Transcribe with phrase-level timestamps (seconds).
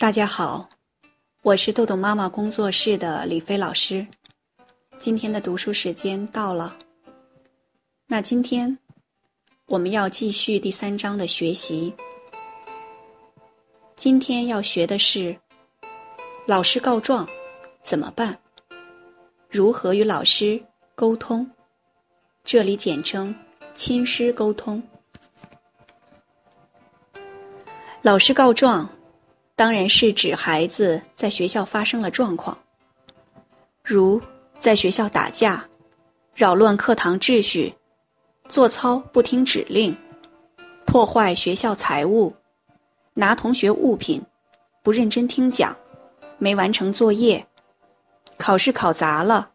[0.00, 0.68] 大家好，
[1.42, 4.06] 我是豆豆妈妈工作室的李飞老师。
[5.00, 6.72] 今天的读书时间到了，
[8.06, 8.78] 那今天
[9.66, 11.92] 我们要继续第三章的学习。
[13.96, 15.36] 今天要学的是
[16.46, 17.28] 老师告状
[17.82, 18.38] 怎么办？
[19.50, 21.44] 如何与老师沟通？
[22.44, 23.34] 这里简称
[23.74, 24.80] 亲师沟通。
[28.00, 28.88] 老师告状。
[29.58, 32.56] 当然是指孩子在学校发生了状况，
[33.82, 34.22] 如
[34.60, 35.68] 在学校打架、
[36.32, 37.74] 扰乱课堂秩序、
[38.48, 39.96] 做操不听指令、
[40.86, 42.32] 破坏学校财物、
[43.14, 44.22] 拿同学物品、
[44.84, 45.76] 不认真听讲、
[46.38, 47.44] 没完成作业、
[48.36, 49.50] 考试考砸了、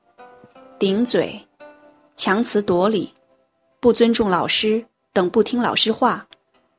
[0.78, 1.40] 顶嘴、
[2.18, 3.14] 强词夺理、
[3.80, 6.28] 不尊重老师等不听老师话、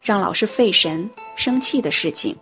[0.02, 2.36] 让老师费神生气的事情。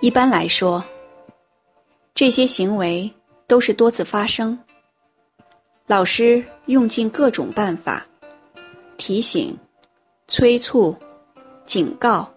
[0.00, 0.84] 一般来说，
[2.14, 3.10] 这些行为
[3.46, 4.58] 都是多次发生。
[5.86, 8.04] 老师用尽各种办法，
[8.98, 9.56] 提醒、
[10.28, 10.94] 催促、
[11.66, 12.30] 警告、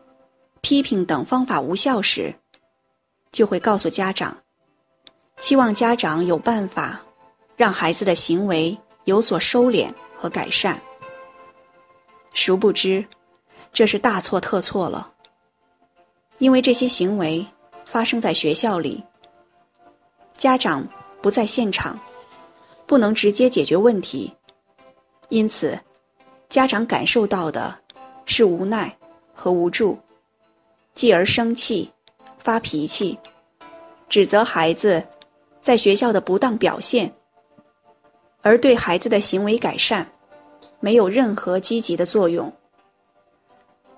[0.61, 2.33] 批评等方法无效时，
[3.31, 4.37] 就会告诉家长，
[5.39, 7.01] 期望家长有办法
[7.55, 10.79] 让孩子的行为有所收敛和改善。
[12.33, 13.05] 殊不知，
[13.73, 15.13] 这是大错特错了，
[16.37, 17.45] 因为这些行为。
[17.89, 19.01] 发生在学校里，
[20.35, 20.85] 家长
[21.21, 21.97] 不在现场，
[22.85, 24.29] 不能直接解决问题，
[25.29, 25.79] 因此，
[26.49, 27.73] 家长感受到的
[28.25, 28.93] 是无奈
[29.33, 29.97] 和无助，
[30.95, 31.89] 继而生气、
[32.39, 33.17] 发脾气，
[34.09, 35.01] 指责孩子
[35.61, 37.09] 在学校的不当表现，
[38.41, 40.05] 而对孩子的行为改善
[40.81, 42.51] 没有任何积极的作用。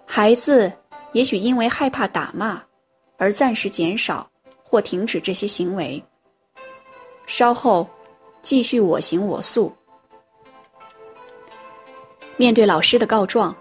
[0.05, 0.71] 孩子
[1.11, 2.61] 也许因为害怕打骂。
[3.21, 4.31] 而暂时减少
[4.63, 6.01] 或停止这些行为，
[7.25, 7.85] 稍后
[8.41, 9.75] 继续我行我素。
[12.37, 13.53] 面对老师的告状，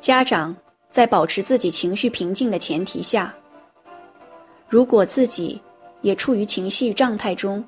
[0.00, 0.56] 家长
[0.90, 3.34] 在保持自己情绪平静的前提下，
[4.66, 5.60] 如果自己
[6.00, 7.62] 也处于情绪状态中，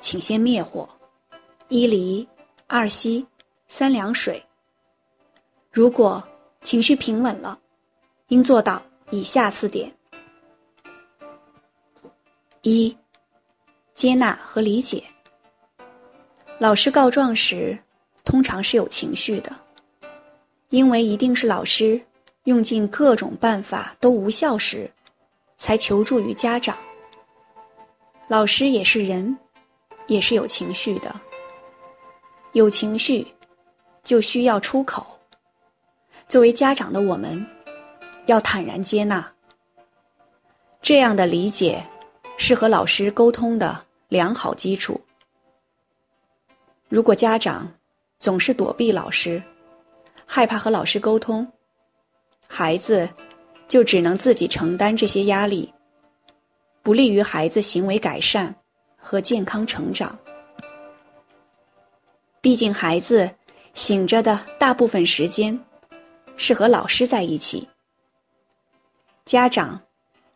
[0.00, 0.88] 请先灭火，
[1.68, 2.28] 一离
[2.66, 3.24] 二息
[3.68, 4.44] 三凉水。
[5.70, 6.20] 如果
[6.64, 7.56] 情绪平稳了，
[8.28, 8.82] 应做到。
[9.10, 9.92] 以下四点：
[12.62, 12.96] 一、
[13.94, 15.04] 接纳和理解。
[16.58, 17.78] 老师告状时，
[18.24, 19.54] 通常是有情绪的，
[20.70, 22.00] 因为一定是老师
[22.44, 24.90] 用尽各种办法都无效时，
[25.58, 26.76] 才求助于家长。
[28.26, 29.36] 老师也是人，
[30.06, 31.14] 也是有情绪的。
[32.52, 33.26] 有情绪，
[34.02, 35.06] 就需要出口。
[36.26, 37.46] 作为家长的我们。
[38.26, 39.32] 要坦然接纳，
[40.80, 41.84] 这样的理解
[42.36, 45.00] 是和老师沟通的良好基础。
[46.88, 47.70] 如果家长
[48.18, 49.42] 总是躲避老师，
[50.24, 51.46] 害怕和老师沟通，
[52.46, 53.08] 孩子
[53.68, 55.72] 就只能自己承担这些压力，
[56.82, 58.54] 不利于孩子行为改善
[58.96, 60.18] 和健康成长。
[62.40, 63.30] 毕竟，孩子
[63.74, 65.58] 醒着的大部分时间
[66.36, 67.68] 是和老师在一起。
[69.24, 69.80] 家长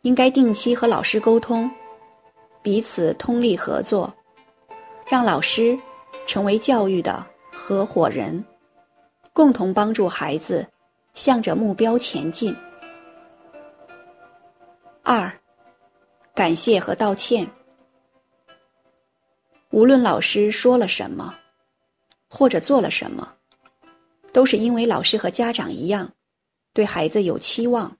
[0.01, 1.71] 应该定期和老师沟通，
[2.63, 4.13] 彼此通力合作，
[5.07, 5.79] 让老师
[6.27, 8.43] 成为教育的合伙人，
[9.35, 10.67] 共同帮助孩子
[11.13, 12.57] 向着目标前进。
[15.03, 15.31] 二，
[16.35, 17.47] 感谢和道歉。
[19.71, 21.35] 无论老师说了什么，
[22.31, 23.35] 或者做了什么，
[24.33, 26.11] 都是因为老师和家长一样，
[26.73, 27.95] 对孩子有期望。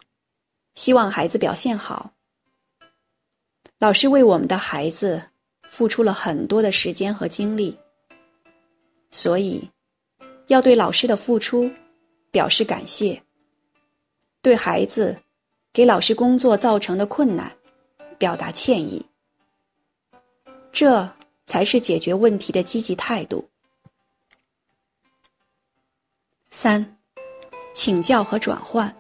[0.79, 2.13] 希望孩子表现好。
[3.81, 5.21] 老师为我们的孩子
[5.69, 7.77] 付出了很多的时间和精力，
[9.11, 9.69] 所以
[10.47, 11.69] 要对老师的付出
[12.31, 13.21] 表示感谢。
[14.41, 15.21] 对孩子
[15.73, 17.53] 给老师工作造成的困难
[18.17, 19.05] 表达歉意，
[20.71, 21.13] 这
[21.45, 23.51] 才是解决问题的积极态度。
[26.51, 26.97] 三，
[27.75, 28.95] 请教和转换。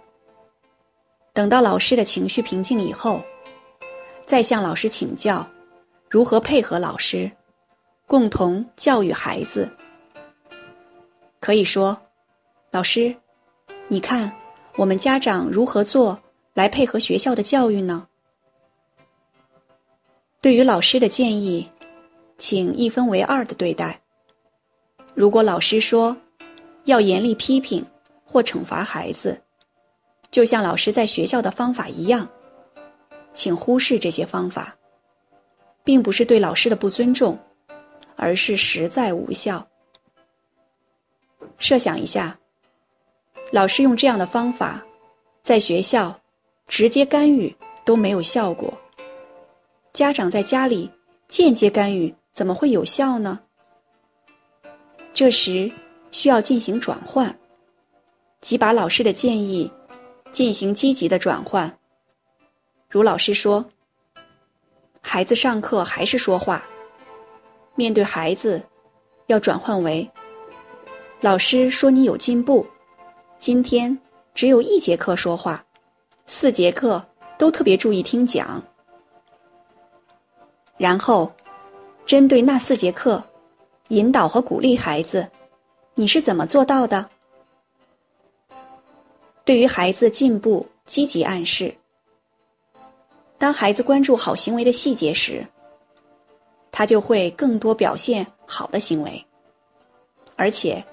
[1.38, 3.22] 等到老师的情绪平静以后，
[4.26, 5.48] 再向老师请教
[6.10, 7.30] 如何配合老师，
[8.08, 9.70] 共同教育孩子。
[11.38, 11.96] 可以说，
[12.72, 13.14] 老师，
[13.86, 14.32] 你看
[14.74, 16.20] 我们家长如何做
[16.54, 18.08] 来配合学校的教育呢？
[20.40, 21.70] 对于老师的建议，
[22.36, 24.00] 请一分为二的对待。
[25.14, 26.16] 如果老师说
[26.86, 27.86] 要严厉批评
[28.24, 29.40] 或惩罚孩子，
[30.30, 32.28] 就像老师在学校的方法一样，
[33.32, 34.76] 请忽视这些方法，
[35.84, 37.38] 并不是对老师的不尊重，
[38.16, 39.66] 而是实在无效。
[41.56, 42.38] 设想一下，
[43.50, 44.84] 老师用这样的方法，
[45.42, 46.18] 在学校
[46.66, 47.54] 直接干预
[47.84, 48.72] 都没有效果，
[49.92, 50.90] 家长在家里
[51.26, 53.40] 间接干预怎么会有效呢？
[55.14, 55.72] 这时
[56.12, 57.36] 需要进行转换，
[58.40, 59.70] 即把老师的建议
[60.32, 61.78] 进行积极的转换。
[62.88, 63.64] 如老师说，
[65.00, 66.62] 孩子上课还是说话，
[67.74, 68.62] 面对孩子，
[69.26, 70.08] 要转换为。
[71.20, 72.66] 老师说：“你有进步，
[73.38, 73.98] 今天
[74.34, 75.64] 只有一节课说话，
[76.26, 77.04] 四节课
[77.36, 78.62] 都特别注意听讲。
[80.76, 81.32] 然后，
[82.06, 83.22] 针对那四节课，
[83.88, 85.28] 引导和鼓励孩子，
[85.94, 87.10] 你是怎么做到的？
[89.48, 91.74] 对于孩子进步，积极暗示。
[93.38, 95.42] 当孩子关注好行为的细节时，
[96.70, 99.24] 他就会更多表现好的行为，
[100.36, 100.84] 而且。”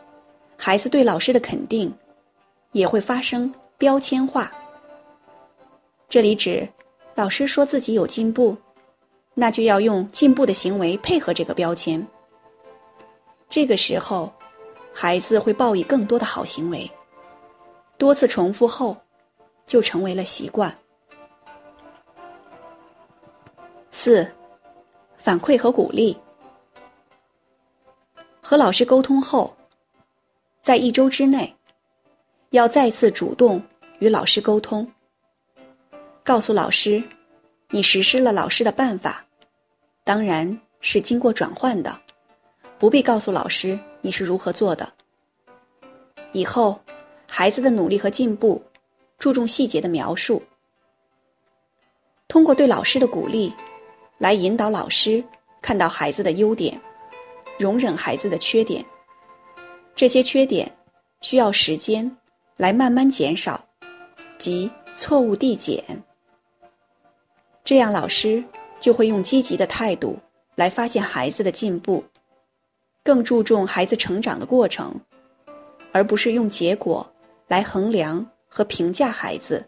[0.56, 1.94] 孩子对老师的肯定，
[2.72, 4.50] 也会发生标签化。
[6.08, 6.66] 这里指，
[7.14, 8.56] 老师说自己有进步，
[9.34, 12.08] 那就要用进步的行为配合这个标签。
[13.50, 14.32] 这个时候，
[14.94, 16.90] 孩子会报以更多的好行为，
[17.98, 18.96] 多次重复后，
[19.66, 20.76] 就成为了习惯。
[23.92, 24.30] 四，
[25.18, 26.18] 反馈和鼓励，
[28.42, 29.56] 和老师沟通后。
[30.62, 31.56] 在一周之内，
[32.50, 33.62] 要再次主动
[34.00, 34.92] 与老师沟通，
[36.24, 37.04] 告诉老师，
[37.70, 39.24] 你实施了老师的办法，
[40.04, 41.96] 当然是经过转换的，
[42.80, 44.92] 不必告诉老师你是如何做的。
[46.32, 46.80] 以后，
[47.28, 48.62] 孩子的努力和进步，
[49.18, 50.42] 注重细节的描述，
[52.28, 53.54] 通过对老师的鼓励，
[54.18, 55.24] 来引导老师
[55.62, 56.80] 看到孩子的优点，
[57.58, 58.86] 容忍孩子的缺点。
[59.96, 60.72] 这些缺点
[61.22, 62.10] 需要时间
[62.58, 63.66] 来慢慢减少，
[64.38, 65.84] 即错误递减。
[67.64, 68.44] 这样老师
[68.80, 70.20] 就会用积极的态度
[70.56, 72.04] 来发现孩子的进步，
[73.04, 74.94] 更注重孩子成长的过程，
[75.92, 77.10] 而不是用结果
[77.48, 79.66] 来衡量和评价孩子。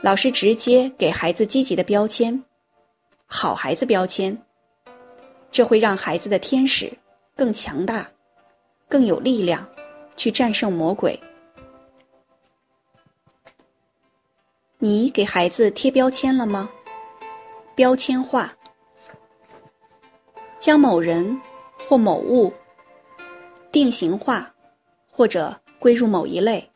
[0.00, 2.42] 老师直接给孩子积极的标签，
[3.26, 4.36] 好孩子标签，
[5.50, 6.92] 这会让孩子的天使
[7.36, 8.08] 更强大。
[8.88, 9.64] 更有力量
[10.16, 11.16] 去战胜魔鬼。
[14.78, 16.68] 你给孩子贴标签了吗？
[17.76, 18.52] 标签化，
[20.58, 21.40] 将某人
[21.88, 22.52] 或某物
[23.70, 24.52] 定型化，
[25.08, 26.70] 或者归入某一类，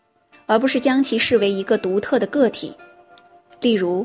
[0.47, 2.75] 而不是将其视为一个独特的个体。
[3.61, 4.05] 例如，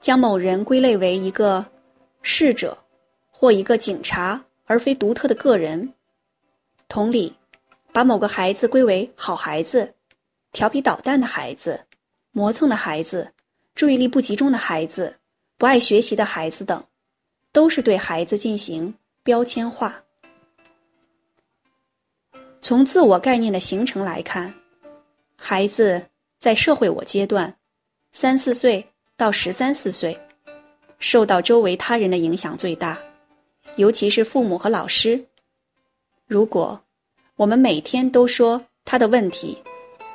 [0.00, 1.66] 将某人归类为一个
[2.22, 2.76] 逝者
[3.30, 5.92] 或一个警察，而非独特的个人。
[6.86, 7.34] 同理，
[7.92, 9.94] 把某个孩子归为好孩子、
[10.52, 11.80] 调皮捣蛋的孩子、
[12.32, 13.32] 磨蹭的孩子、
[13.74, 15.16] 注意力不集中的孩子、
[15.56, 16.84] 不爱学习的孩子等，
[17.52, 20.02] 都是对孩子进行标签化。
[22.62, 24.52] 从自我概念的形成来看，
[25.34, 26.00] 孩子
[26.38, 27.52] 在社会我阶段，
[28.12, 28.84] 三四岁
[29.16, 30.18] 到十三四岁，
[30.98, 32.98] 受到周围他人的影响最大，
[33.76, 35.22] 尤其是父母和老师。
[36.26, 36.78] 如果
[37.36, 39.56] 我们每天都说他的问题，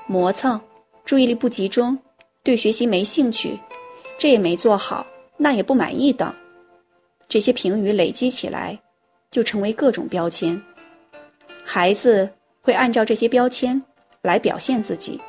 [0.05, 0.61] 磨蹭，
[1.03, 1.97] 注意力不集中，
[2.43, 3.59] 对学习没兴趣，
[4.19, 5.05] 这也没做好，
[5.35, 6.33] 那也不满意等，
[7.27, 8.79] 这些评语累积起来，
[9.31, 10.61] 就成为各种标签。
[11.67, 12.29] 孩子
[12.65, 13.79] 会按照这些标签
[14.23, 15.21] 来表现自己，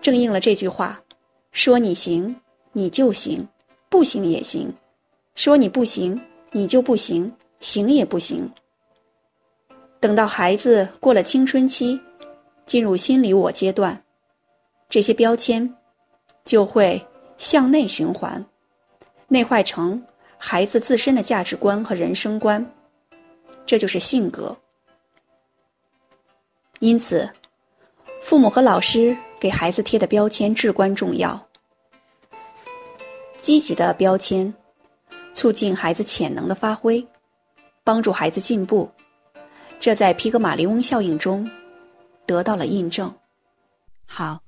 [0.00, 1.02] 正应了这句话：
[1.50, 2.34] 说你行，
[2.72, 3.44] 你就行；
[3.88, 4.68] 不行也行；
[5.34, 6.18] 说你不行，
[6.52, 7.28] 你就不行；
[7.58, 8.48] 行也不行。
[9.98, 12.00] 等到孩子过了青春期，
[12.66, 14.00] 进入心理我阶段，
[14.88, 15.68] 这些标签
[16.44, 17.04] 就会
[17.36, 18.46] 向内循环，
[19.26, 20.00] 内化成
[20.36, 22.64] 孩子自身的价值观和人生观，
[23.66, 24.56] 这就是性格。
[26.80, 27.28] 因此，
[28.22, 31.48] 父母和老师给孩子贴的标签至关重要。
[33.40, 34.52] 积极的标签，
[35.34, 37.04] 促进孩子潜能的发挥，
[37.82, 38.90] 帮助孩子进步。
[39.80, 41.48] 这在皮格马利翁效应中
[42.26, 43.12] 得到了印证。
[44.04, 44.40] 好，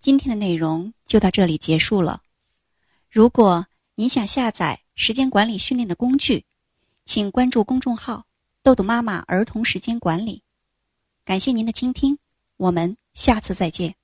[0.00, 2.22] 今天的内容就到这里结束了。
[3.10, 6.44] 如果您想下载时间管理训练的工具，
[7.04, 8.26] 请关注公众号
[8.62, 10.42] “豆豆妈妈儿童时间管理”。
[11.24, 12.18] 感谢您的倾听，
[12.56, 14.01] 我们下次再见。